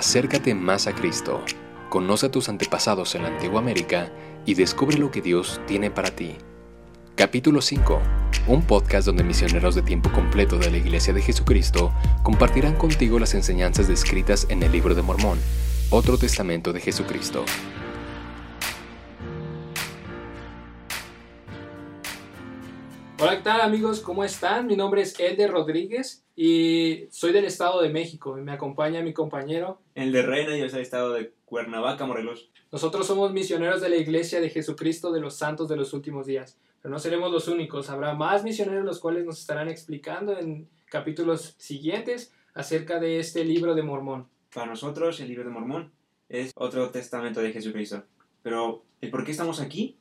[0.00, 1.44] Acércate más a Cristo,
[1.90, 4.10] conoce a tus antepasados en la antigua América
[4.46, 6.36] y descubre lo que Dios tiene para ti.
[7.16, 8.00] Capítulo 5.
[8.46, 11.92] Un podcast donde misioneros de tiempo completo de la Iglesia de Jesucristo
[12.22, 15.38] compartirán contigo las enseñanzas descritas en el libro de Mormón,
[15.90, 17.44] otro testamento de Jesucristo.
[23.22, 24.00] Hola, ¿qué tal amigos?
[24.00, 24.66] ¿Cómo están?
[24.66, 29.12] Mi nombre es Elder Rodríguez y soy del Estado de México y me acompaña mi
[29.12, 29.78] compañero.
[29.94, 32.48] El de Reina, yo soy del Estado de Cuernavaca, Morelos.
[32.72, 36.58] Nosotros somos misioneros de la Iglesia de Jesucristo de los Santos de los Últimos Días,
[36.80, 37.90] pero no seremos los únicos.
[37.90, 43.74] Habrá más misioneros los cuales nos estarán explicando en capítulos siguientes acerca de este libro
[43.74, 44.28] de Mormón.
[44.54, 45.92] Para nosotros, el libro de Mormón
[46.30, 48.02] es otro testamento de Jesucristo.
[48.42, 49.98] Pero el por qué estamos aquí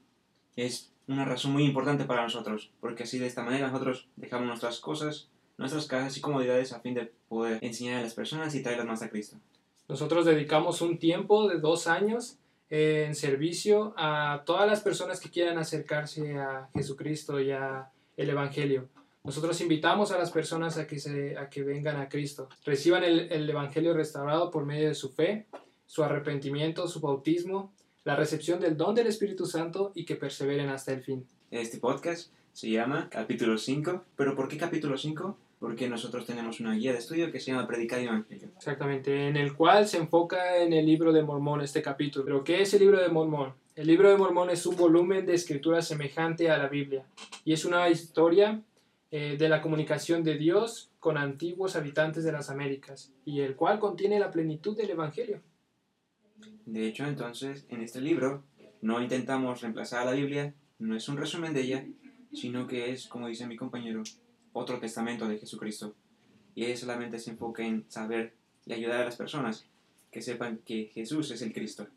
[0.55, 4.80] es una razón muy importante para nosotros, porque así de esta manera nosotros dejamos nuestras
[4.80, 5.27] cosas,
[5.58, 9.02] nuestras casas y comodidades a fin de poder enseñar a las personas y traerlas más
[9.02, 9.38] a Cristo.
[9.88, 12.37] Nosotros dedicamos un tiempo de dos años
[12.70, 18.87] en servicio a todas las personas que quieran acercarse a Jesucristo y a el Evangelio.
[19.24, 23.32] Nosotros invitamos a las personas a que, se, a que vengan a Cristo, reciban el,
[23.32, 25.48] el Evangelio restaurado por medio de su fe,
[25.87, 27.74] su arrepentimiento, su bautismo
[28.05, 31.26] la recepción del don del Espíritu Santo y que perseveren hasta el fin.
[31.52, 35.38] Este podcast se llama Capítulo 5, pero ¿por qué capítulo 5?
[35.60, 38.50] Porque nosotros tenemos una guía de estudio que se llama Predicar el Evangelio.
[38.55, 42.24] Exactamente, en el cual se enfoca en el libro de Mormón este capítulo.
[42.24, 43.54] ¿Pero qué es el libro de Mormón?
[43.76, 47.05] El libro de Mormón es un volumen de escritura semejante a la Biblia
[47.44, 48.62] y es una historia
[49.12, 53.80] eh, de la comunicación de Dios con antiguos habitantes de las Américas y el cual
[53.80, 55.42] contiene la plenitud del Evangelio.
[56.65, 58.43] De hecho, entonces, en este libro
[58.82, 61.85] no intentamos reemplazar a la Biblia, no es un resumen de ella,
[62.34, 64.03] sino que es, como dice mi compañero,
[64.53, 65.96] otro testamento de Jesucristo.
[66.56, 68.34] Y él solamente se enfoca en saber
[68.66, 69.66] y ayudar a las personas
[70.12, 71.88] que sepan que Jesús es el Cristo.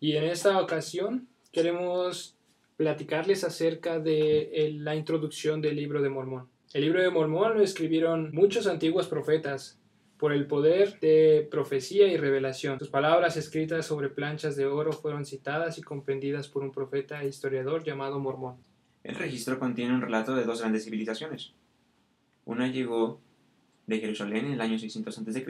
[0.00, 2.36] Y en esta ocasión queremos
[2.76, 6.48] platicarles acerca de la introducción del libro de Mormón.
[6.72, 9.78] El libro de Mormón lo escribieron muchos antiguos profetas,
[10.22, 12.78] por el poder de profecía y revelación.
[12.78, 17.28] Sus palabras escritas sobre planchas de oro fueron citadas y comprendidas por un profeta e
[17.28, 18.54] historiador llamado Mormón.
[19.02, 21.54] El registro contiene un relato de dos grandes civilizaciones.
[22.44, 23.18] Una llegó
[23.88, 25.44] de Jerusalén en el año 600 a.C.,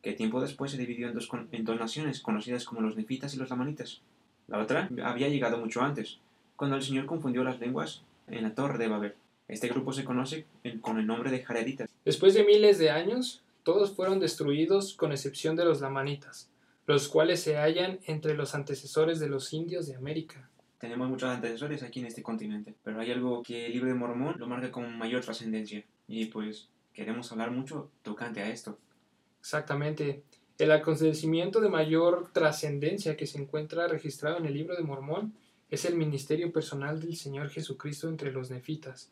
[0.00, 4.00] que tiempo después se dividió en dos, naciones conocidas como los nefitas y los lamanitas.
[4.48, 6.20] La otra había llegado mucho antes,
[6.56, 9.14] cuando el Señor confundió las lenguas en la torre de Babel.
[9.48, 10.46] Este grupo se conoce
[10.80, 11.88] con el nombre de Jareditas.
[12.04, 16.50] Después de miles de años, todos fueron destruidos con excepción de los lamanitas,
[16.86, 20.48] los cuales se hallan entre los antecesores de los indios de América.
[20.78, 24.36] Tenemos muchos antecesores aquí en este continente, pero hay algo que el libro de Mormón
[24.38, 28.78] lo marca con mayor trascendencia, y pues queremos hablar mucho tocante a esto.
[29.40, 30.22] Exactamente.
[30.58, 35.34] El acontecimiento de mayor trascendencia que se encuentra registrado en el libro de Mormón
[35.70, 39.10] es el ministerio personal del Señor Jesucristo entre los nefitas,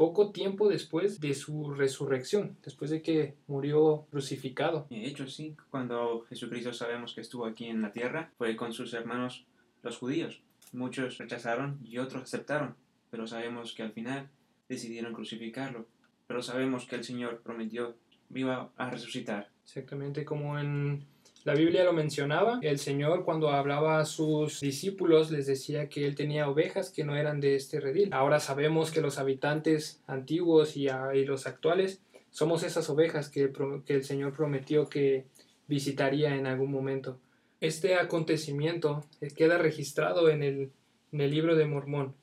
[0.00, 4.86] poco tiempo después de su resurrección, después de que murió crucificado.
[4.88, 8.94] De hecho, sí, cuando Jesucristo sabemos que estuvo aquí en la tierra, fue con sus
[8.94, 9.44] hermanos
[9.82, 10.40] los judíos.
[10.72, 12.76] Muchos rechazaron y otros aceptaron,
[13.10, 14.30] pero sabemos que al final
[14.70, 15.84] decidieron crucificarlo.
[16.26, 17.94] Pero sabemos que el Señor prometió
[18.30, 19.50] viva a resucitar.
[19.64, 21.04] Exactamente como en
[21.44, 26.14] la Biblia lo mencionaba, el Señor cuando hablaba a sus discípulos les decía que él
[26.14, 28.10] tenía ovejas que no eran de este redil.
[28.12, 30.88] Ahora sabemos que los habitantes antiguos y,
[31.24, 33.50] los actuales somos esas ovejas que,
[33.86, 35.24] el Señor prometió que
[35.66, 37.18] visitaría en algún momento.
[37.60, 40.70] Este acontecimiento queda registrado en el
[41.12, 42.14] libro de Mormón,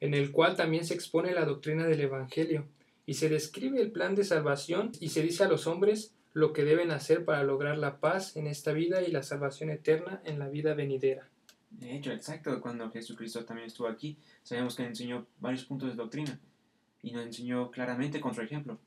[0.00, 2.64] en el cual también se expone la doctrina del Evangelio
[3.04, 6.64] y se describe el plan de salvación y se dice a los hombres lo que
[6.64, 10.48] deben hacer para lograr la paz en esta vida y la salvación eterna en la
[10.48, 11.28] vida venidera.
[11.70, 16.38] De hecho, exacto, cuando Jesucristo también estuvo aquí, sabemos que enseñó varios puntos de doctrina
[17.02, 18.78] y nos enseñó claramente con su ejemplo.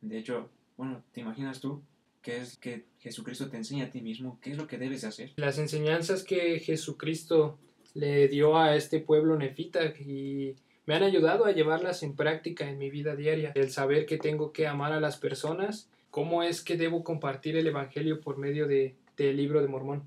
[0.00, 1.82] De hecho, bueno, ¿te imaginas tú
[2.22, 4.38] qué es que Jesucristo te enseña a ti mismo?
[4.40, 5.32] ¿Qué es lo que debes hacer?
[5.36, 7.58] Las enseñanzas que Jesucristo
[7.94, 12.78] le dio a este pueblo nefita y me han ayudado a llevarlas en práctica en
[12.78, 13.52] mi vida diaria.
[13.54, 17.66] El saber que tengo que amar a las personas cómo es que debo compartir el
[17.66, 20.04] Evangelio por medio de, del libro de Mormón.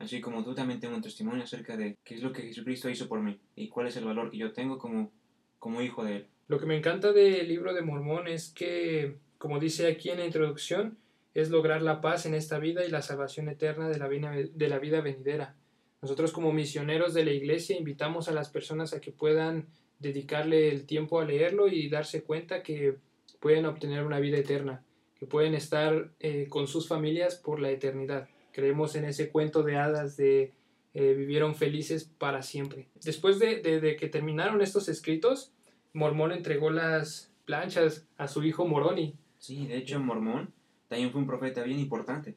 [0.00, 3.06] Así como tú también tengo un testimonio acerca de qué es lo que Jesucristo hizo
[3.06, 5.12] por mí y cuál es el valor que yo tengo como,
[5.60, 6.26] como hijo de Él.
[6.48, 10.26] Lo que me encanta del libro de Mormón es que, como dice aquí en la
[10.26, 10.98] introducción,
[11.34, 14.68] es lograr la paz en esta vida y la salvación eterna de la vida, de
[14.68, 15.54] la vida venidera.
[16.02, 19.68] Nosotros como misioneros de la iglesia invitamos a las personas a que puedan
[20.00, 22.96] dedicarle el tiempo a leerlo y darse cuenta que
[23.38, 24.82] pueden obtener una vida eterna
[25.24, 28.28] que pueden estar eh, con sus familias por la eternidad.
[28.52, 30.52] Creemos en ese cuento de hadas de
[30.92, 32.88] eh, vivieron felices para siempre.
[33.02, 35.50] Después de, de, que terminaron estos escritos,
[35.94, 39.14] Mormón entregó las planchas a su hijo Moroni.
[39.38, 40.52] Sí, de hecho Mormón
[40.88, 42.36] también fue un profeta bien importante.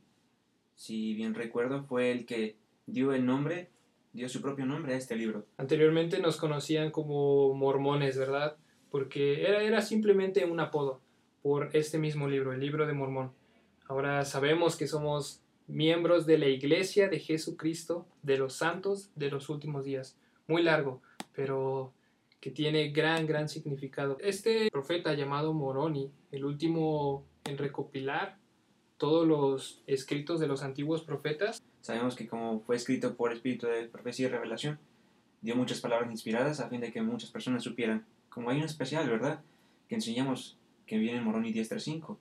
[0.76, 2.56] Si bien recuerdo, fue el que
[2.86, 3.70] dio el nombre,
[4.14, 5.46] dio su propio nombre a este libro.
[5.58, 8.56] Anteriormente nos conocían como mormones, ¿verdad?
[8.90, 11.02] Porque era, era simplemente un apodo
[11.48, 13.32] por este mismo libro, el libro de Mormón.
[13.88, 19.48] Ahora sabemos que somos miembros de la iglesia de Jesucristo, de los santos de los
[19.48, 20.18] últimos días.
[20.50, 21.02] Muy largo,
[21.34, 21.94] pero
[22.42, 24.18] que tiene gran, gran significado.
[24.20, 28.36] Este profeta llamado Moroni, el último en recopilar
[28.98, 31.64] todos los escritos de los antiguos profetas.
[31.80, 34.80] Sabemos que como fue escrito por espíritu de profecía y revelación,
[35.42, 38.06] dio muchas palabras inspiradas a fin de que muchas personas supieran.
[38.28, 39.40] Como hay un especial, ¿verdad?
[39.88, 40.58] Que enseñamos
[40.88, 42.18] que viene en Moroni 10.3.5.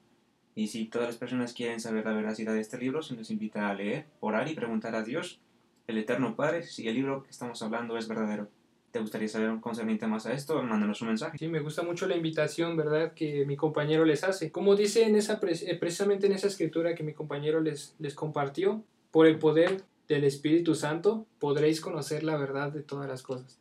[0.55, 3.69] Y si todas las personas quieren saber la veracidad de este libro, se les invita
[3.69, 5.41] a leer, orar y preguntar a Dios,
[5.87, 8.49] el Eterno Padre, si el libro que estamos hablando es verdadero.
[8.91, 10.63] ¿Te gustaría saber un concerniente más a esto?
[10.63, 11.37] Mándanos un mensaje.
[11.39, 14.51] Sí, me gusta mucho la invitación, ¿verdad?, que mi compañero les hace.
[14.51, 18.83] Como dice en esa, eh, precisamente en esa escritura que mi compañero les, les compartió,
[19.11, 23.59] por el poder del Espíritu Santo podréis conocer la verdad de todas las cosas.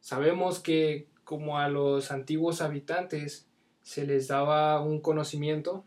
[0.00, 3.46] Sabemos que como a los antiguos habitantes
[3.82, 5.84] se les daba un conocimiento,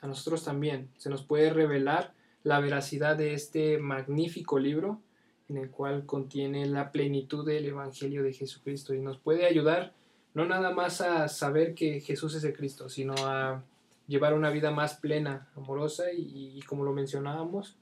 [0.00, 2.12] a nosotros también se nos puede revelar
[2.44, 5.00] la veracidad de este magnífico libro
[5.48, 9.92] en el cual contiene la plenitud del Evangelio de Jesucristo y nos puede ayudar
[10.34, 13.62] no nada más a saber que Jesús es el Cristo, sino a
[14.06, 17.76] llevar una vida más plena, amorosa y, como lo mencionábamos,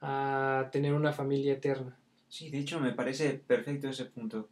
[0.00, 1.96] a tener una familia eterna.
[2.28, 4.48] Sí, de hecho me parece perfecto ese punto.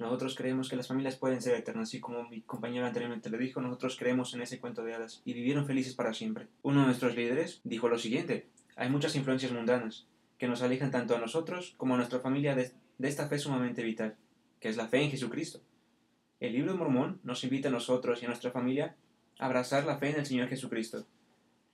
[0.00, 3.60] Nosotros creemos que las familias pueden ser eternas, así como mi compañero anteriormente le dijo,
[3.60, 6.48] nosotros creemos en ese cuento de hadas y vivieron felices para siempre.
[6.62, 10.06] Uno de nuestros líderes dijo lo siguiente, hay muchas influencias mundanas
[10.38, 14.16] que nos alejan tanto a nosotros como a nuestra familia de, esta fe sumamente vital,
[14.58, 15.60] que es la fe en Jesucristo.
[16.40, 18.96] El libro de Mormón nos invita a nosotros y a nuestra familia
[19.38, 21.04] a abrazar la fe en el Señor Jesucristo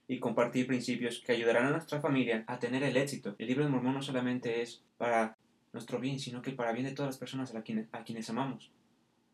[0.05, 3.35] y compartir principios que ayudarán a nuestra familia a tener el éxito.
[3.37, 5.37] El libro de Mormón no solamente es para
[5.73, 8.71] nuestro bien, sino que para bien de todas las personas a, quienes, a quienes amamos,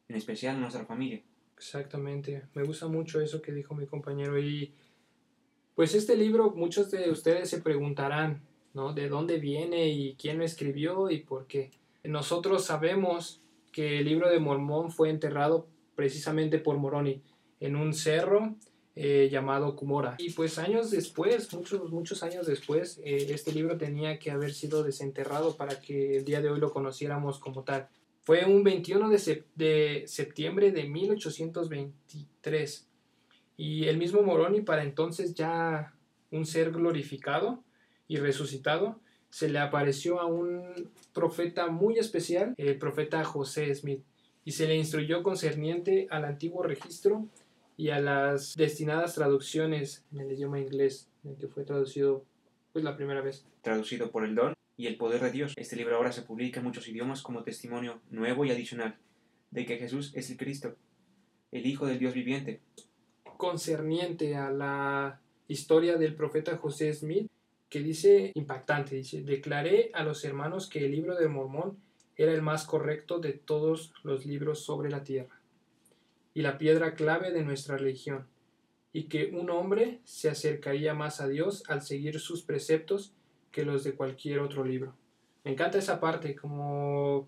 [0.08, 1.22] en especial nuestra familia.
[1.58, 4.74] Exactamente, me gusta mucho eso que dijo mi compañero y
[5.76, 8.42] pues este libro muchos de ustedes se preguntarán,
[8.74, 8.94] ¿no?
[8.94, 11.72] ¿De dónde viene y quién lo escribió y por qué?
[12.04, 13.42] Nosotros sabemos
[13.72, 17.22] que el libro de Mormón fue enterrado precisamente por Moroni
[17.60, 18.56] en un cerro
[18.96, 20.16] eh, llamado Kumora.
[20.20, 24.84] Y pues años después, muchos, muchos años después, eh, este libro tenía que haber sido
[24.84, 27.88] desenterrado para que el día de hoy lo conociéramos como tal.
[28.22, 32.88] Fue un 21 de, de septiembre de 1823.
[33.58, 35.96] Y el mismo Moroni, para entonces ya
[36.30, 37.64] un ser glorificado
[38.08, 39.00] y resucitado,
[39.30, 44.04] se le apareció a un profeta muy especial, el profeta José Smith,
[44.46, 47.28] y se le instruyó concerniente al antiguo registro
[47.78, 52.26] y a las destinadas traducciones en el idioma inglés, en el que fue traducido
[52.72, 53.46] pues la primera vez.
[53.62, 55.54] Traducido por el don y el poder de Dios.
[55.56, 58.98] Este libro ahora se publica en muchos idiomas como testimonio nuevo y adicional
[59.52, 60.76] de que Jesús es el Cristo,
[61.52, 62.62] el Hijo del Dios viviente.
[63.38, 67.30] Concerniente a la historia del profeta José Smith,
[67.70, 71.78] que dice impactante, dice, declaré a los hermanos que el libro de Mormón
[72.16, 75.43] era el más correcto de todos los libros sobre la tierra
[76.34, 78.26] y la piedra clave de nuestra religión,
[78.92, 83.14] y que un hombre se acercaría más a Dios al seguir sus preceptos
[83.52, 84.94] que los de cualquier otro libro.
[85.44, 87.28] Me encanta esa parte, como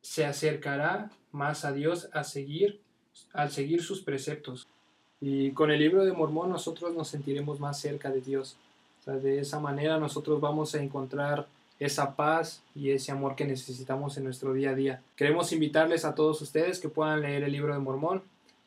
[0.00, 2.80] se acercará más a Dios a seguir,
[3.32, 4.68] al seguir sus preceptos.
[5.20, 8.56] Y con el libro de Mormón nosotros nos sentiremos más cerca de Dios.
[9.06, 11.46] de esa manera nosotros vamos a encontrar
[11.78, 15.02] esa paz y ese amor que necesitamos en nuestro día a día.
[15.16, 18.22] Queremos invitarles a todos ustedes que puedan leer el libro de Mormón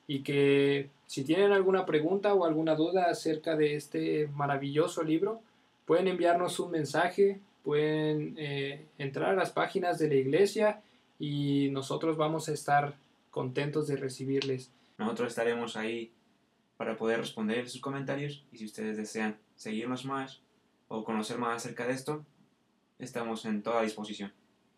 [0.08, 5.42] y que si tienen alguna pregunta o alguna duda acerca de este maravilloso libro,
[5.86, 10.82] pueden enviarnos un mensaje, pueden eh, entrar a las páginas de la iglesia
[11.20, 12.96] y nosotros vamos a estar
[13.32, 14.72] contentos de recibirles.
[14.98, 16.12] Nosotros estaremos ahí
[16.78, 20.40] para poder responder sus comentarios y si ustedes desean seguirnos más
[20.88, 22.24] o conocer más acerca de esto,
[23.00, 24.34] estamos en toda disposición.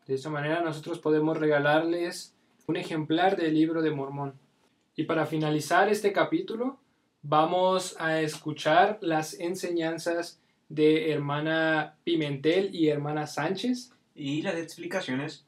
[0.06, 2.34] De esta manera nosotros podemos regalarles
[2.66, 4.34] un ejemplar del libro de Mormón.
[4.96, 6.80] Y para finalizar este capítulo,
[7.22, 13.92] vamos a escuchar las enseñanzas de hermana Pimentel y hermana Sánchez.
[14.16, 15.46] Y las explicaciones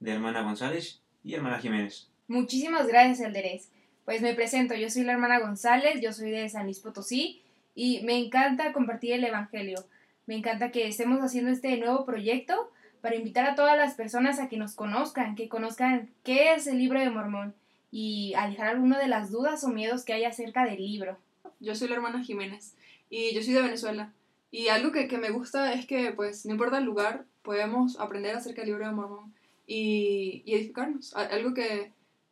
[0.00, 2.08] de hermana González y hermana Jiménez.
[2.28, 3.70] Muchísimas gracias, Alderés.
[4.04, 7.42] Pues me presento, yo soy la hermana González, yo soy de San Luis Potosí
[7.74, 9.84] y me encanta compartir el Evangelio.
[10.30, 12.70] Me encanta que estemos haciendo este nuevo proyecto
[13.00, 16.78] para invitar a todas las personas a que nos conozcan, que conozcan qué es el
[16.78, 17.52] libro de Mormón
[17.90, 21.18] y alejar alguna de las dudas o miedos que hay acerca del libro.
[21.58, 22.76] Yo soy la hermana Jiménez
[23.08, 24.12] y yo soy de Venezuela.
[24.52, 28.36] Y algo que, que me gusta es que, pues, no importa el lugar, podemos aprender
[28.36, 29.34] acerca del libro de Mormón
[29.66, 31.12] y, y edificarnos.
[31.16, 31.90] Algo que,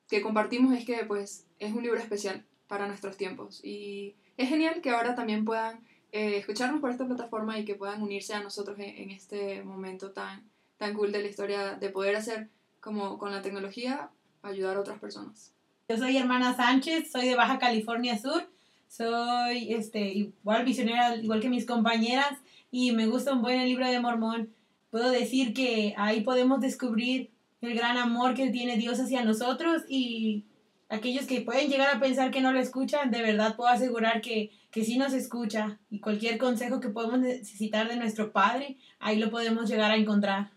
[0.09, 3.61] que compartimos es que, pues, es un libro especial para nuestros tiempos.
[3.64, 5.81] Y es genial que ahora también puedan
[6.12, 10.11] eh, escucharnos por esta plataforma y que puedan unirse a nosotros en, en, este momento
[10.12, 10.43] tan,
[10.77, 12.49] tan cool de la historia de poder hacer
[12.81, 14.11] como con la tecnología
[14.43, 15.53] ayudar a otras personas.
[15.88, 18.49] Yo soy hermana Sánchez, soy de Baja California Sur,
[18.88, 22.38] soy este, igual visionera, igual que mis compañeras,
[22.71, 24.50] y me gusta un buen libro de Mormón.
[24.91, 30.45] Puedo decir que ahí podemos descubrir el gran amor que tiene Dios hacia nosotros y
[30.88, 34.50] aquellos que pueden llegar a pensar que no lo escuchan, de verdad puedo asegurar que,
[34.71, 39.30] que sí nos escucha y cualquier consejo que podemos necesitar de nuestro Padre, ahí lo
[39.30, 40.50] podemos llegar a encontrar.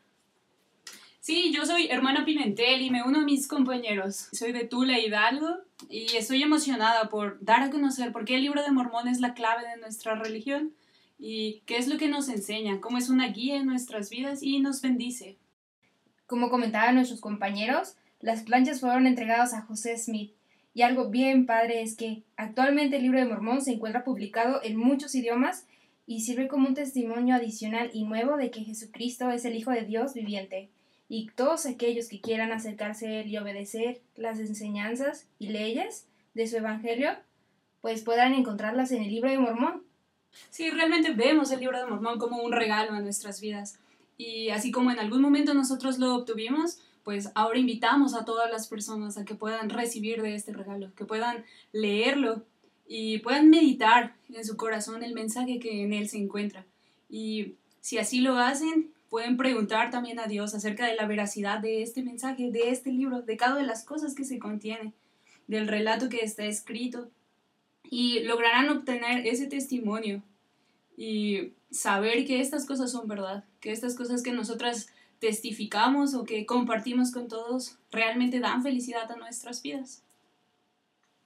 [1.19, 4.29] Sí, yo soy hermana Pimentel y me uno a mis compañeros.
[4.31, 8.63] Soy de Tula Hidalgo y estoy emocionada por dar a conocer por qué el libro
[8.63, 10.73] de Mormón es la clave de nuestra religión
[11.19, 14.59] y qué es lo que nos enseña, cómo es una guía en nuestras vidas y
[14.61, 15.37] nos bendice.
[16.25, 20.33] Como comentaban nuestros compañeros, las planchas fueron entregadas a José Smith.
[20.73, 24.77] Y algo bien padre es que actualmente el libro de Mormón se encuentra publicado en
[24.77, 25.65] muchos idiomas
[26.05, 29.83] y sirve como un testimonio adicional y nuevo de que Jesucristo es el Hijo de
[29.83, 30.69] Dios viviente
[31.13, 36.47] y todos aquellos que quieran acercarse a él y obedecer las enseñanzas y leyes de
[36.47, 37.11] su evangelio,
[37.81, 39.83] pues podrán encontrarlas en el libro de Mormón.
[40.51, 43.77] Sí, realmente vemos el libro de Mormón como un regalo en nuestras vidas.
[44.17, 48.67] Y así como en algún momento nosotros lo obtuvimos, pues ahora invitamos a todas las
[48.67, 52.43] personas a que puedan recibir de este regalo, que puedan leerlo
[52.87, 56.65] y puedan meditar en su corazón el mensaje que en él se encuentra.
[57.09, 61.81] Y si así lo hacen, pueden preguntar también a Dios acerca de la veracidad de
[61.81, 64.93] este mensaje, de este libro, de cada de las cosas que se contiene,
[65.47, 67.09] del relato que está escrito,
[67.89, 70.23] y lograrán obtener ese testimonio
[70.95, 74.87] y saber que estas cosas son verdad, que estas cosas que nosotras
[75.21, 80.01] testificamos o que compartimos con todos realmente dan felicidad a nuestras vidas.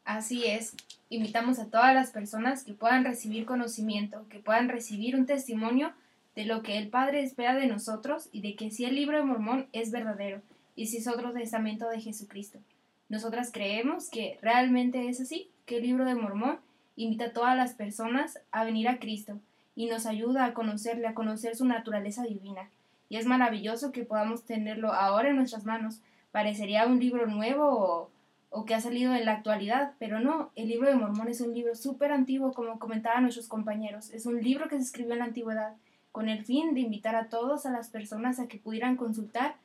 [0.04, 0.76] Así es,
[1.10, 5.94] invitamos a todas las personas que puedan recibir conocimiento, que puedan recibir un testimonio
[6.36, 9.24] de lo que el Padre espera de nosotros y de que si el libro de
[9.24, 10.42] Mormón es verdadero
[10.76, 12.60] y si es otro testamento de Jesucristo.
[13.08, 16.60] Nosotras creemos que realmente es así, que el libro de Mormón
[16.98, 19.40] invita a todas las personas a venir a Cristo
[19.74, 22.70] y nos ayuda a conocerle, a conocer su naturaleza divina.
[23.10, 26.02] Y es maravilloso que podamos tenerlo ahora en nuestras manos.
[26.32, 28.10] Parecería un libro nuevo
[28.50, 31.54] o, que ha salido en la actualidad, pero no, el libro de Mormón es un
[31.54, 34.10] libro súper antiguo, como comentaban nuestros compañeros.
[34.12, 35.74] Es un libro que se escribió en la antigüedad
[36.12, 39.58] con el fin de invitar a todos a las personas a que pudieran consultar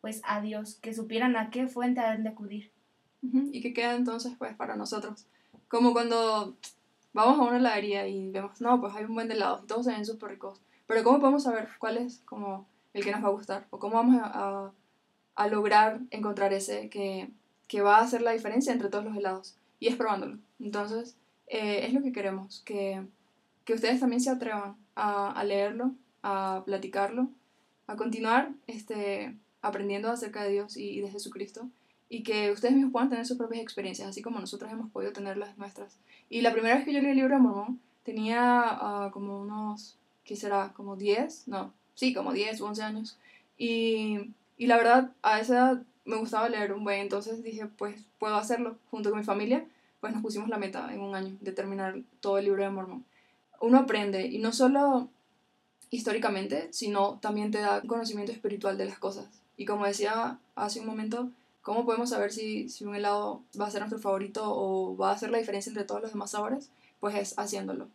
[0.00, 2.70] pues a Dios, que supieran a qué fuente han de acudir.
[3.20, 5.26] Y que queda entonces pues para nosotros.
[5.66, 6.54] Como cuando
[7.12, 9.86] vamos a una heladería y vemos, no, pues hay un buen de helados y todos
[9.86, 10.60] se ven súper ricos.
[10.86, 12.66] Pero ¿cómo podemos saber cuál es como
[12.98, 13.66] el que nos va a gustar?
[13.70, 14.72] ¿O cómo vamos a,
[15.34, 17.30] a, lograr encontrar ese que,
[17.66, 19.56] que, va a hacer la diferencia entre todos los helados?
[19.80, 20.38] Y es probándolo.
[20.60, 23.02] Entonces, eh, es lo que queremos, que,
[23.64, 27.28] que ustedes también se atrevan a, leerlo, a platicarlo,
[27.86, 31.68] a continuar este, aprendiendo acerca de Dios y, de Jesucristo
[32.08, 35.36] y que ustedes mismos puedan tener sus propias experiencias, así como nosotros hemos podido tener
[35.36, 35.98] las nuestras.
[36.28, 39.98] Y la primera vez que yo leí el libro de Mormón tenía ah, como unos,
[40.24, 40.72] ¿qué será?
[40.74, 43.18] Como 10, no, sí, como 10 o 11 años.
[43.56, 48.00] Y, y la verdad, a esa edad me gustaba leer un buen, entonces dije, pues
[48.18, 49.66] puedo hacerlo junto con mi familia.
[50.00, 53.04] Pues nos pusimos la meta en un año de terminar todo el libro de Mormón
[53.60, 55.08] uno aprende y no solo
[55.90, 59.26] históricamente, sino también te da conocimiento espiritual de las cosas.
[59.56, 61.30] Y como decía hace un momento,
[61.62, 65.14] ¿cómo podemos saber si, si un helado va a ser nuestro favorito o va a
[65.14, 66.70] hacer la diferencia entre todos los demás sabores?
[67.00, 67.88] Pues es haciéndolo.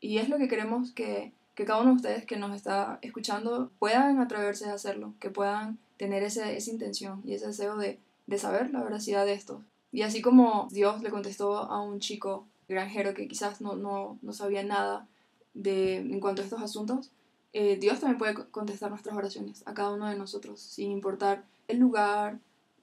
[0.00, 3.70] Y es lo que queremos que, que cada uno de ustedes que nos está escuchando
[3.78, 8.38] puedan atreverse a hacerlo, que puedan tener ese, esa intención y ese deseo de, de
[8.38, 9.62] saber la veracidad de esto.
[9.92, 14.32] Y así como Dios le contestó a un chico granjero que quizás no, no, no
[14.32, 15.06] sabía nada
[15.52, 17.10] de, en cuanto a estos asuntos,
[17.52, 21.76] eh, Dios también puede contestar nuestras oraciones a cada uno de nosotros, sin importar el
[21.76, 22.38] lugar,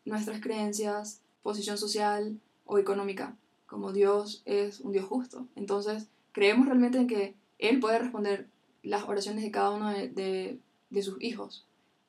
[0.06, 5.48] nuestras creencias, posición social o económica, como Dios es un Dios justo.
[5.56, 8.46] Entonces, creemos realmente en que Él puede responder
[8.88, 11.66] las oraciones de cada uno de, de, sus hijos.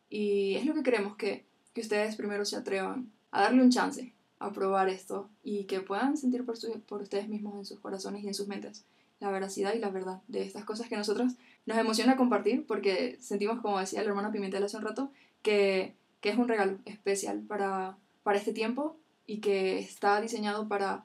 [0.08, 1.44] Y es lo que queremos, que,
[1.74, 6.16] que ustedes primero se atrevan a darle un chance a probar esto y que puedan
[6.16, 6.56] sentir por,
[6.86, 8.84] por ustedes mismos en sus corazones y en sus mentes
[9.20, 11.32] la veracidad y la verdad de estas cosas que nosotros
[11.66, 15.10] nos emociona compartir porque sentimos, como decía el hermano Pimentel hace un rato,
[15.42, 21.04] que, que es un regalo especial para, para este tiempo y que está diseñado para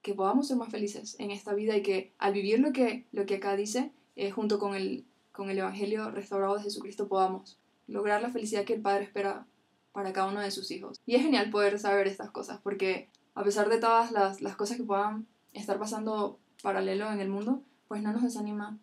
[0.00, 3.26] que podamos ser más felices en esta vida y que al vivir lo que, lo
[3.26, 8.22] que acá dice, eh, junto con el, con el Evangelio restaurado de Jesucristo, podamos lograr
[8.22, 9.46] la felicidad que el Padre espera
[9.92, 11.00] para cada uno de sus hijos.
[11.06, 14.76] Y es genial poder saber estas cosas, porque a pesar de todas las, las cosas
[14.76, 18.78] que puedan estar pasando paralelo en el mundo, pues no nos desanima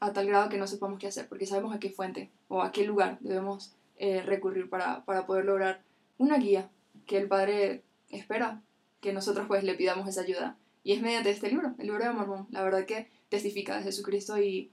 [0.00, 2.72] a tal grado que no sepamos qué hacer, porque sabemos a qué fuente o a
[2.72, 5.82] qué lugar debemos eh, recurrir para, para poder lograr
[6.18, 6.70] una guía
[7.06, 8.60] que el Padre espera
[9.00, 10.56] que nosotros pues le pidamos esa ayuda.
[10.84, 12.46] Y es mediante este libro, el libro de Mormón.
[12.50, 14.70] La verdad que testifica de Jesucristo y,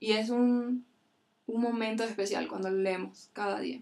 [0.00, 0.84] y es un,
[1.46, 3.80] un momento especial cuando lo leemos cada día.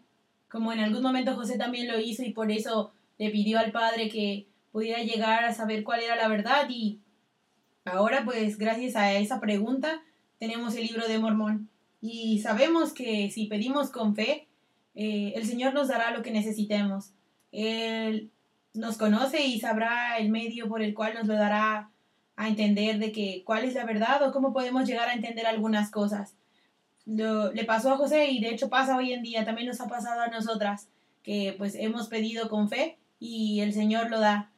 [0.51, 4.09] Como en algún momento José también lo hizo y por eso le pidió al Padre
[4.09, 6.99] que pudiera llegar a saber cuál era la verdad y
[7.85, 10.03] ahora pues gracias a esa pregunta
[10.39, 11.69] tenemos el libro de Mormón
[12.01, 14.49] y sabemos que si pedimos con fe,
[14.95, 17.13] eh, el Señor nos dará lo que necesitemos.
[17.53, 18.31] Él
[18.75, 21.91] nos conoce y sabrá el medio por el cual nos lo dará
[22.37, 25.91] a entender de que cuál es la verdad o cómo podemos llegar a entender algunas
[25.91, 26.35] cosas.
[27.05, 29.89] Lo, le pasó a José y de hecho pasa hoy en día, también nos ha
[29.89, 30.89] pasado a nosotras,
[31.23, 34.51] que pues hemos pedido con fe y el Señor lo da.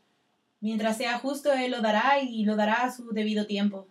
[0.61, 3.89] Mientras sea justo, Él lo dará y lo dará a su debido tiempo.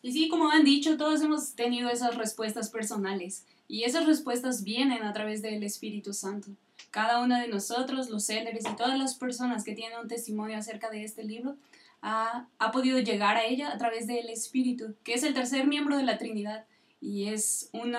[0.00, 5.02] Y sí, como han dicho, todos hemos tenido esas respuestas personales y esas respuestas vienen
[5.02, 6.50] a través del Espíritu Santo.
[6.90, 10.90] Cada uno de nosotros, los céleres y todas las personas que tienen un testimonio acerca
[10.90, 11.56] de este libro,
[12.00, 15.96] ha, ha podido llegar a ella a través del Espíritu, que es el tercer miembro
[15.96, 16.64] de la Trinidad
[17.00, 17.94] y es un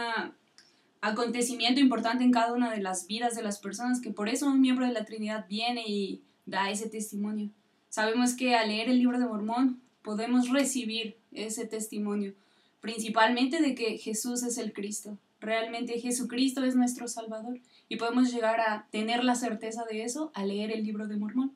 [1.01, 4.61] acontecimiento importante en cada una de las vidas de las personas, que por eso un
[4.61, 7.49] miembro de la Trinidad viene y da ese testimonio.
[7.89, 12.33] Sabemos que al leer el libro de Mormón podemos recibir ese testimonio,
[12.81, 15.17] principalmente de que Jesús es el Cristo.
[15.39, 20.49] Realmente Jesucristo es nuestro Salvador y podemos llegar a tener la certeza de eso al
[20.49, 21.53] leer el libro de Mormón.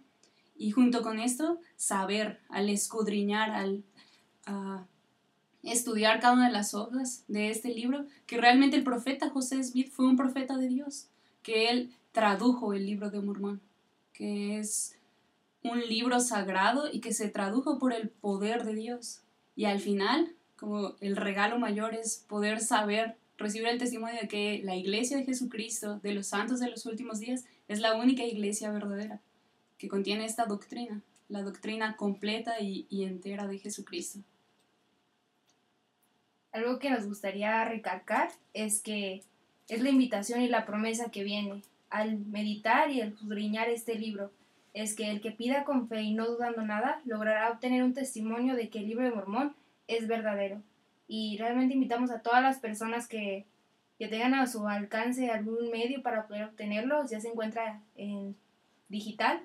[0.56, 3.84] Y junto con esto, saber, al escudriñar, al
[5.64, 9.92] estudiar cada una de las hojas de este libro, que realmente el profeta José Smith
[9.92, 11.08] fue un profeta de Dios,
[11.42, 13.62] que él tradujo el libro de Mormón,
[14.14, 14.98] que es
[15.64, 19.22] un libro sagrado y que se tradujo por el poder de Dios.
[19.56, 24.62] Y al final, como el regalo mayor es poder saber, recibir el testimonio de que
[24.64, 28.72] la iglesia de Jesucristo, de los santos de los últimos días, es la única iglesia
[28.72, 29.20] verdadera
[29.78, 34.20] que contiene esta doctrina, la doctrina completa y, y entera de Jesucristo.
[36.52, 39.24] Algo que nos gustaría recalcar es que
[39.68, 44.32] es la invitación y la promesa que viene al meditar y al escudriñar este libro.
[44.74, 48.56] Es que el que pida con fe y no dudando nada logrará obtener un testimonio
[48.56, 49.56] de que el libro de Mormón
[49.88, 50.62] es verdadero.
[51.16, 53.46] Y realmente invitamos a todas las personas que,
[54.00, 58.36] que tengan a su alcance algún medio para poder obtenerlo, ya se encuentra en
[58.90, 59.44] digital,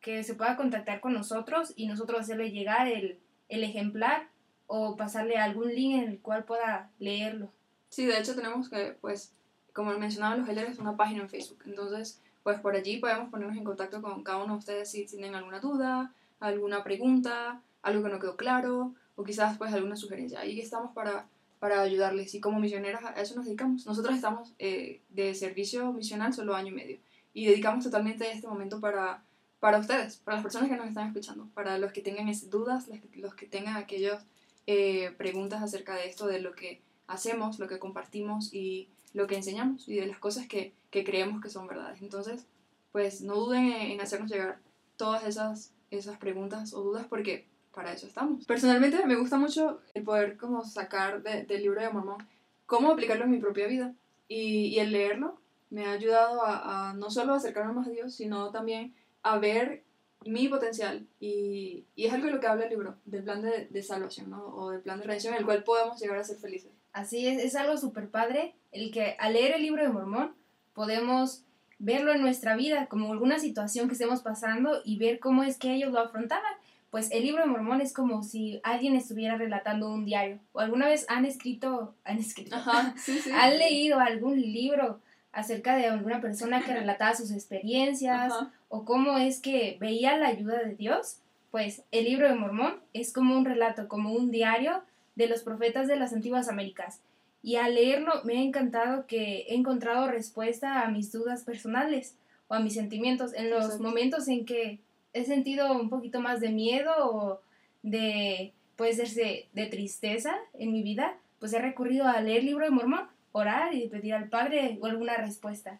[0.00, 3.18] que se pueda contactar con nosotros y nosotros hacerle llegar el,
[3.50, 4.28] el ejemplar
[4.66, 7.52] o pasarle algún link en el cual pueda leerlo.
[7.90, 9.34] Sí, de hecho tenemos que, pues,
[9.74, 11.64] como mencionaban los es una página en Facebook.
[11.66, 15.34] Entonces, pues por allí podemos ponernos en contacto con cada uno de ustedes si tienen
[15.34, 20.40] alguna duda, alguna pregunta, algo que no quedó claro, o quizás pues alguna sugerencia.
[20.40, 21.26] Ahí estamos para,
[21.58, 23.86] para ayudarles y como misioneras a eso nos dedicamos.
[23.86, 26.98] Nosotros estamos eh, de servicio misional solo año y medio
[27.32, 29.24] y dedicamos totalmente este momento para,
[29.60, 33.34] para ustedes, para las personas que nos están escuchando, para los que tengan dudas, los
[33.34, 34.22] que, tengan aquellos
[34.66, 39.36] eh, preguntas acerca de esto, de lo que hacemos, lo que compartimos y lo que
[39.36, 42.02] enseñamos y de las cosas que, que creemos que son verdades.
[42.02, 42.46] Entonces,
[42.92, 44.60] pues no duden en hacernos llegar
[44.96, 48.44] todas esas, esas preguntas o dudas porque para eso estamos.
[48.46, 52.18] Personalmente me gusta mucho el poder como sacar del libro de Mormón
[52.66, 53.92] cómo aplicarlo en mi propia vida
[54.28, 55.38] y, el leerlo
[55.70, 59.82] me ha ayudado a, no solo acercarme más a Dios, sino también a ver
[60.24, 63.82] mi potencial y, es algo de lo que habla el libro, del plan de, de,
[63.82, 64.44] salvación, ¿no?
[64.46, 66.70] O del plan de redención en el cual podemos llegar a ser felices.
[66.92, 70.32] Así es, es algo súper padre, el que al leer el libro de Mormón
[70.72, 71.44] podemos
[71.78, 75.74] verlo en nuestra vida, como alguna situación que estemos pasando y ver cómo es que
[75.74, 76.54] ellos lo afrontaban.
[76.94, 80.38] Pues el libro de Mormón es como si alguien estuviera relatando un diario.
[80.52, 83.32] ¿O alguna vez han escrito, han escrito, Ajá, sí, sí.
[83.32, 85.00] han leído algún libro
[85.32, 88.52] acerca de alguna persona que relataba sus experiencias Ajá.
[88.68, 91.16] o cómo es que veía la ayuda de Dios,
[91.50, 94.84] pues el libro de Mormón es como un relato, como un diario
[95.16, 97.00] de los profetas de las antiguas Américas.
[97.42, 102.14] Y al leerlo me ha encantado que he encontrado respuesta a mis dudas personales
[102.46, 103.82] o a mis sentimientos en los Exacto.
[103.82, 104.78] momentos en que
[105.14, 107.40] he sentido un poquito más de miedo o
[107.82, 112.64] de puede ser de, de tristeza en mi vida, pues he recurrido a leer libro
[112.64, 115.78] de Mormón, orar y pedir al Padre alguna respuesta.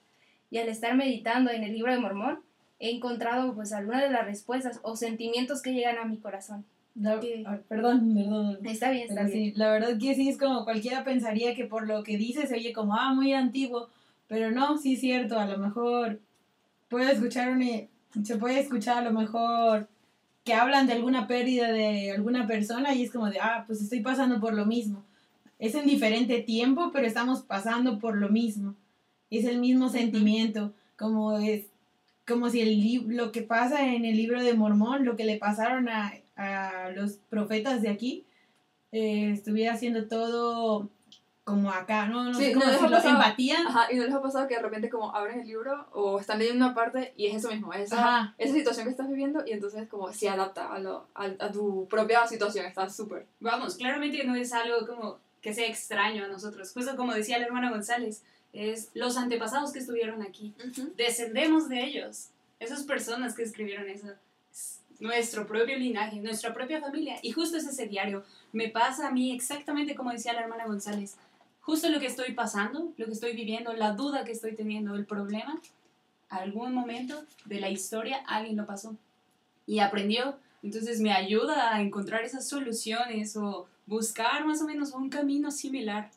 [0.51, 2.39] Y al estar meditando en el libro de Mormón,
[2.79, 6.65] he encontrado pues algunas de las respuestas o sentimientos que llegan a mi corazón.
[6.95, 8.59] La- ah, perdón, perdón.
[8.65, 9.33] Está bien, está bien.
[9.33, 12.55] sí, la verdad que sí es como cualquiera pensaría que por lo que dice se
[12.55, 13.89] oye como, ah, muy antiguo,
[14.29, 16.21] pero no, sí es cierto, a lo mejor
[16.89, 17.89] puede escuchar un-
[18.23, 19.89] se puede escuchar a lo mejor
[20.45, 24.01] que hablan de alguna pérdida de alguna persona y es como de, ah, pues estoy
[24.01, 25.03] pasando por lo mismo.
[25.59, 28.75] Es en diferente tiempo, pero estamos pasando por lo mismo.
[29.31, 31.67] Es el mismo sentimiento, como es
[32.27, 35.89] como si el lo que pasa en el libro de Mormón, lo que le pasaron
[35.89, 38.25] a, a los profetas de aquí,
[38.93, 40.89] eh, estuviera haciendo todo
[41.45, 42.25] como acá, ¿no?
[42.25, 43.57] No Sí, sé cómo no, les ha decirlo, pasado- empatía.
[43.67, 46.39] Ajá, y no les ha pasado que de repente como abren el libro o están
[46.39, 49.53] leyendo una parte y es eso mismo, es esa, esa situación que estás viviendo y
[49.53, 53.27] entonces como se adapta a, lo, a, a tu propia situación, está súper.
[53.41, 56.73] Vamos, claramente no es algo como que sea extraño a nosotros.
[56.73, 58.23] Justo como decía la hermana González,
[58.55, 60.55] es los antepasados que estuvieron aquí.
[60.97, 62.29] Descendemos de ellos.
[62.61, 64.07] Esas personas que escribieron eso.
[64.53, 67.17] es Nuestro propio linaje, nuestra propia familia.
[67.21, 68.25] Y justo es ese diario.
[68.53, 71.17] Me pasa a mí exactamente como decía la hermana González.
[71.65, 75.07] Justo lo que estoy pasando, lo que estoy viviendo, la duda que estoy teniendo, el
[75.07, 75.61] problema,
[76.29, 78.97] algún momento de la historia alguien lo pasó
[79.67, 80.37] y aprendió.
[80.63, 86.11] Entonces me ayuda a encontrar esas soluciones o buscar más o menos un camino similar.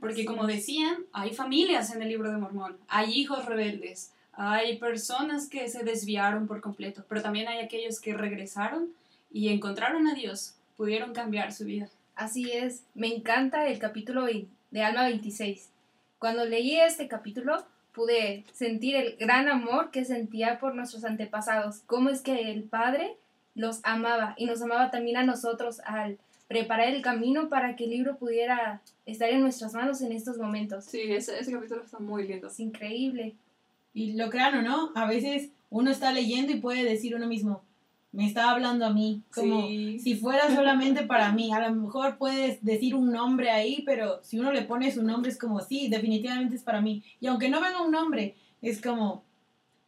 [0.00, 5.48] Porque como decían, hay familias en el libro de Mormón, hay hijos rebeldes, hay personas
[5.48, 8.88] que se desviaron por completo, pero también hay aquellos que regresaron
[9.32, 11.88] y encontraron a Dios, pudieron cambiar su vida.
[12.14, 14.28] Así es, me encanta el capítulo
[14.72, 15.70] de Alma 26.
[16.18, 22.10] Cuando leí este capítulo pude sentir el gran amor que sentía por nuestros antepasados, cómo
[22.10, 23.16] es que el Padre
[23.54, 27.90] los amaba y nos amaba también a nosotros al preparar el camino para que el
[27.90, 30.86] libro pudiera estar en nuestras manos en estos momentos.
[30.86, 32.48] Sí, ese, ese capítulo está muy lindo.
[32.48, 33.34] Es increíble.
[33.94, 37.62] Y lo crean o no, a veces uno está leyendo y puede decir uno mismo,
[38.12, 39.98] me está hablando a mí, como Sí.
[39.98, 41.52] si fuera solamente para mí.
[41.52, 45.30] A lo mejor puedes decir un nombre ahí, pero si uno le pone su nombre
[45.30, 47.02] es como, sí, definitivamente es para mí.
[47.20, 49.24] Y aunque no venga un nombre, es como...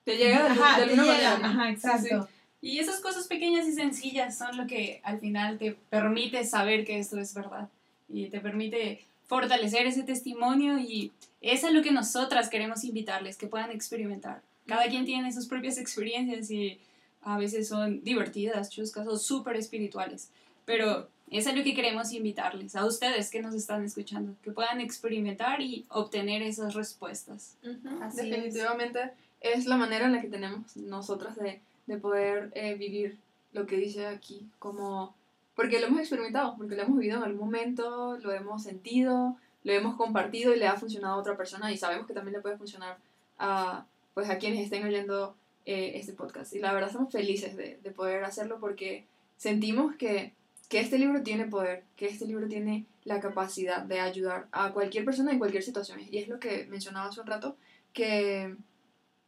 [0.04, 1.38] Te llega de, Ajá, de te alguna llega, manera.
[1.54, 1.62] ¿no?
[1.62, 1.86] Ajá, Sí, sí.
[2.08, 2.28] exacto.
[2.62, 6.98] Y esas cosas pequeñas y sencillas son lo que al final te permite saber que
[6.98, 7.68] esto es verdad
[8.08, 13.46] y te permite fortalecer ese testimonio y es a lo que nosotras queremos invitarles, que
[13.48, 14.40] puedan experimentar.
[14.66, 16.78] Cada quien tiene sus propias experiencias y
[17.24, 20.30] a veces son divertidas, chuscas o súper espirituales,
[20.64, 24.80] pero es a lo que queremos invitarles, a ustedes que nos están escuchando, que puedan
[24.80, 27.56] experimentar y obtener esas respuestas.
[28.00, 28.26] Así es.
[28.26, 29.10] Definitivamente
[29.40, 29.66] es.
[29.66, 33.18] la manera en la que tenemos nosotras de, de poder eh, vivir
[33.52, 35.14] lo que dice aquí, como
[35.54, 39.72] porque lo hemos experimentado, porque lo hemos vivido en algún momento, lo hemos sentido, lo
[39.72, 42.58] hemos compartido y le ha funcionado a otra persona y sabemos que también le puede
[42.58, 42.98] funcionar
[43.38, 45.34] a, pues, a quienes estén oyendo
[45.66, 46.54] eh, este podcast.
[46.54, 49.04] Y la verdad estamos felices de, de poder hacerlo porque
[49.36, 50.32] sentimos que,
[50.68, 55.04] que este libro tiene poder, que este libro tiene la capacidad de ayudar a cualquier
[55.04, 56.00] persona en cualquier situación.
[56.10, 57.56] Y es lo que mencionaba hace un rato,
[57.92, 58.56] que,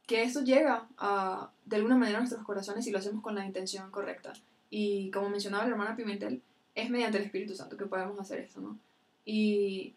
[0.06, 3.44] que esto llega a, de alguna manera a nuestros corazones y lo hacemos con la
[3.46, 4.32] intención correcta.
[4.70, 6.42] Y como mencionaba la hermana Pimentel,
[6.74, 8.78] es mediante el Espíritu Santo que podemos hacer esto, ¿no?
[9.24, 9.94] Y,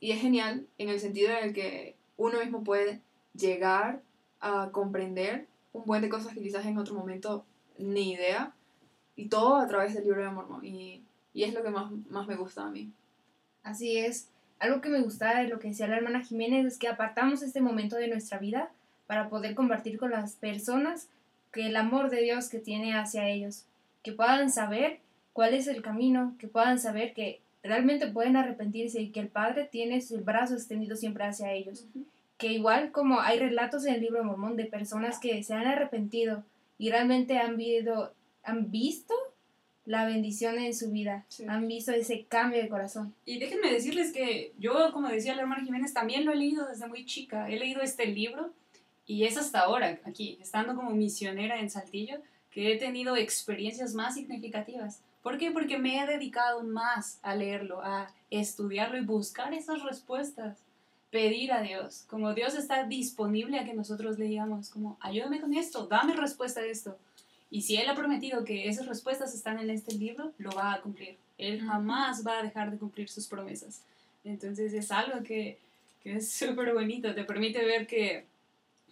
[0.00, 3.00] y es genial en el sentido en el que uno mismo puede
[3.34, 4.00] llegar
[4.40, 7.44] a comprender un buen de cosas que quizás en otro momento
[7.78, 8.52] ni idea,
[9.16, 10.64] y todo a través del libro de Mormón.
[10.64, 11.02] Y,
[11.34, 12.90] y es lo que más, más me gusta a mí.
[13.62, 14.28] Así es.
[14.58, 17.60] Algo que me gustaba de lo que decía la hermana Jiménez es que apartamos este
[17.60, 18.70] momento de nuestra vida
[19.06, 21.08] para poder compartir con las personas
[21.52, 23.64] que el amor de Dios que tiene hacia ellos,
[24.02, 25.00] que puedan saber
[25.32, 29.68] cuál es el camino, que puedan saber que realmente pueden arrepentirse y que el Padre
[29.70, 31.84] tiene su brazo extendido siempre hacia ellos.
[32.42, 35.64] Que igual como hay relatos en el libro de Mormón de personas que se han
[35.68, 36.42] arrepentido
[36.76, 39.14] y realmente han, vivido, han visto
[39.84, 41.44] la bendición en su vida, Sí.
[41.48, 43.14] han visto ese cambio de corazón.
[43.24, 46.88] Y déjenme decirles que yo, como decía la hermana Jiménez, también lo he leído desde
[46.88, 47.48] muy chica.
[47.48, 48.50] He leído este libro
[49.06, 52.16] y es hasta ahora, aquí, estando como misionera en Saltillo,
[52.50, 55.00] que he tenido experiencias más significativas.
[55.22, 55.52] ¿Por qué?
[55.52, 60.58] Porque me he dedicado más a leerlo, a estudiarlo y buscar esas respuestas.
[61.12, 65.52] Pedir a Dios, como Dios está disponible a que nosotros le digamos, como, ayúdame con
[65.52, 66.96] esto, dame respuesta a esto.
[67.50, 70.80] Y si Él ha prometido que esas respuestas están en este libro, lo va a
[70.80, 71.18] cumplir.
[71.36, 73.82] Él jamás va a dejar de cumplir sus promesas.
[74.24, 75.58] Entonces es algo que,
[76.02, 78.24] que es súper bonito, te permite ver que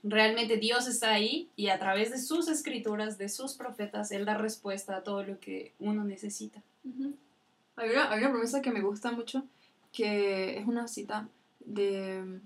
[0.03, 4.35] realmente Dios está ahí y a través de sus escrituras, de sus profetas, Él da
[4.35, 6.61] respuesta a todo lo que uno necesita.
[7.77, 9.43] Hay una, hay una promesa que me gusta mucho,
[9.91, 11.27] que es una cita
[11.75, 12.41] de,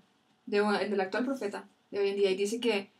[0.46, 2.90] de del actual profeta de hoy en día, y dice que,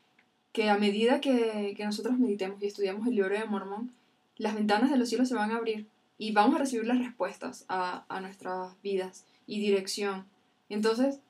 [0.52, 3.92] que a medida que, que nosotros meditemos y estudiamos el libro de Mormón,
[4.36, 5.86] las ventanas de los cielos se van a abrir
[6.18, 10.26] y vamos a recibir las respuestas a, a nuestras vidas y dirección.
[10.68, 11.20] Entonces,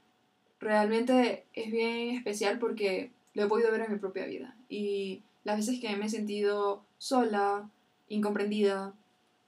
[0.61, 4.57] realmente es bien especial porque lo he podido ver en mi propia vida.
[4.69, 7.69] Y las veces que me he sentido sola,
[8.09, 8.95] incomprendida,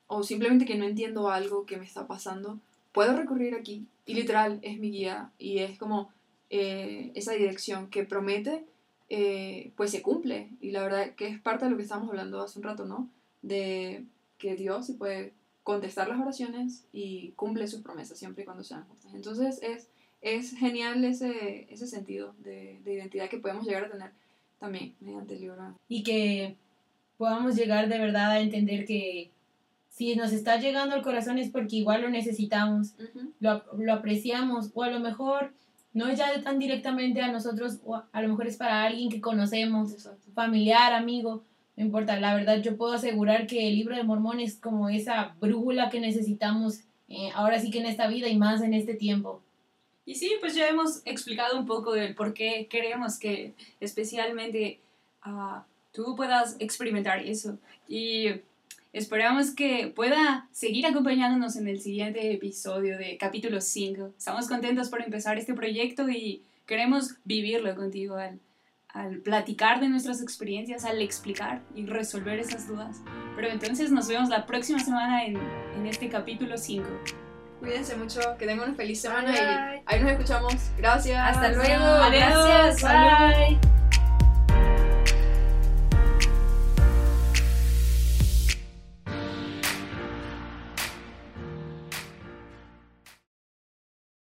[0.08, 2.58] o simplemente que no entiendo algo que me está pasando,
[2.96, 3.86] puedo recurrir aquí.
[4.06, 6.08] Y literal es mi guía y es como
[6.48, 8.64] eh, esa dirección que promete,
[9.10, 10.48] eh, pues se cumple.
[10.62, 13.10] Y la verdad que es parte de lo que estábamos hablando hace un rato, ¿no?
[13.42, 14.06] De
[14.38, 19.12] que Dios puede contestar las oraciones y cumple sus promesas siempre y cuando sean justas.
[19.12, 19.88] Entonces es,
[20.22, 24.12] es genial ese, ese sentido de, de identidad que podemos llegar a tener
[24.58, 25.74] también mediante el libro.
[25.86, 26.56] y que
[27.18, 29.32] podamos llegar de verdad a entender que
[29.96, 32.94] si nos está llegando al corazón es porque igual lo necesitamos,
[33.40, 35.54] lo, lo apreciamos o a lo mejor
[35.94, 39.08] no es ya tan directamente a nosotros o a, a lo mejor es para alguien
[39.08, 40.30] que conocemos, Exacto.
[40.34, 41.44] familiar, amigo,
[41.76, 45.34] no importa, la verdad yo puedo asegurar que el libro de Mormón es como esa
[45.40, 49.40] brújula que necesitamos eh, ahora sí que en esta vida y más en este tiempo.
[50.04, 54.78] Y sí, pues ya hemos explicado un poco del por qué queremos que especialmente
[55.22, 57.58] ah, tú puedas experimentar eso.
[57.88, 58.42] Y
[58.96, 64.14] esperamos que pueda seguir acompañándonos en el siguiente episodio de capítulo 5.
[64.16, 68.40] Estamos contentos por empezar este proyecto y queremos vivirlo contigo al,
[68.88, 73.02] al platicar de nuestras experiencias, al explicar y resolver esas dudas.
[73.36, 75.36] Pero entonces nos vemos la próxima semana en,
[75.76, 76.88] en este capítulo 5.
[77.60, 79.76] Cuídense mucho, que tengan una feliz semana Bye.
[79.78, 80.54] y ahí nos escuchamos.
[80.78, 81.18] Gracias.
[81.18, 81.84] Hasta luego.
[81.84, 82.12] Adiós.
[82.12, 82.80] Gracias.
[82.80, 83.60] Salud.
[83.60, 83.75] Bye.